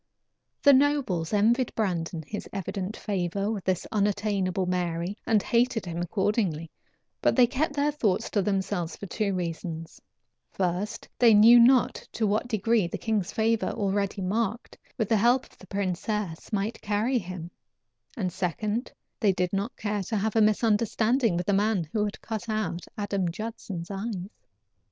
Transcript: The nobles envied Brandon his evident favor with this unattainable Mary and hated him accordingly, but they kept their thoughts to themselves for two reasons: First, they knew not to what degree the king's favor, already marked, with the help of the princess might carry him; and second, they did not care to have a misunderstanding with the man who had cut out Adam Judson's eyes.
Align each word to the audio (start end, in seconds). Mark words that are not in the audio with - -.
The 0.63 0.73
nobles 0.73 1.31
envied 1.31 1.75
Brandon 1.75 2.23
his 2.25 2.49
evident 2.51 2.97
favor 2.97 3.51
with 3.51 3.63
this 3.65 3.85
unattainable 3.91 4.65
Mary 4.65 5.15
and 5.27 5.43
hated 5.43 5.85
him 5.85 6.01
accordingly, 6.01 6.71
but 7.21 7.35
they 7.35 7.45
kept 7.45 7.75
their 7.75 7.91
thoughts 7.91 8.27
to 8.31 8.41
themselves 8.41 8.95
for 8.95 9.05
two 9.05 9.35
reasons: 9.35 10.01
First, 10.51 11.07
they 11.19 11.35
knew 11.35 11.59
not 11.59 11.97
to 12.13 12.25
what 12.25 12.47
degree 12.47 12.87
the 12.87 12.97
king's 12.97 13.31
favor, 13.31 13.67
already 13.69 14.23
marked, 14.23 14.75
with 14.97 15.07
the 15.07 15.17
help 15.17 15.45
of 15.45 15.59
the 15.59 15.67
princess 15.67 16.51
might 16.51 16.81
carry 16.81 17.19
him; 17.19 17.51
and 18.17 18.33
second, 18.33 18.91
they 19.19 19.31
did 19.31 19.53
not 19.53 19.77
care 19.77 20.01
to 20.01 20.17
have 20.17 20.35
a 20.35 20.41
misunderstanding 20.41 21.37
with 21.37 21.45
the 21.45 21.53
man 21.53 21.87
who 21.93 22.03
had 22.05 22.19
cut 22.21 22.49
out 22.49 22.85
Adam 22.97 23.29
Judson's 23.29 23.91
eyes. 23.91 24.31